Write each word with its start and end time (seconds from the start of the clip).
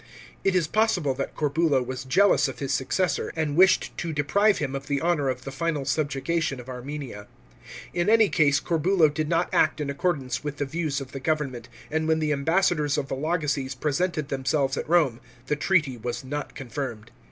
It 0.43 0.55
is 0.55 0.65
possible 0.65 1.13
that 1.13 1.35
Corbulo 1.35 1.83
was 1.83 2.05
jealous 2.05 2.47
of 2.47 2.57
his 2.57 2.73
successor, 2.73 3.31
and 3.35 3.55
wished 3.55 3.95
to 3.99 4.11
deprive 4.11 4.57
him 4.57 4.73
of 4.73 4.87
the 4.87 4.99
honour 4.99 5.29
of 5.29 5.43
the 5.43 5.51
final 5.51 5.85
subjugation 5.85 6.59
of 6.59 6.67
Armenia. 6.67 7.27
In 7.93 8.09
any 8.09 8.27
case 8.27 8.59
Corbulo 8.59 9.09
did 9.09 9.29
not 9.29 9.53
act 9.53 9.79
in 9.79 9.91
accordance 9.91 10.43
with 10.43 10.57
the 10.57 10.65
views 10.65 11.01
of 11.01 11.11
the 11.11 11.19
government, 11.19 11.69
and 11.91 12.07
when 12.07 12.17
the 12.17 12.33
ambassadors 12.33 12.97
of 12.97 13.09
Vologeses 13.09 13.79
presented 13.79 14.29
themselves 14.29 14.75
at 14.75 14.89
Rome, 14.89 15.19
the 15.45 15.55
treaty 15.55 15.97
was 15.97 16.23
not 16.23 16.55
confirmed. 16.55 17.11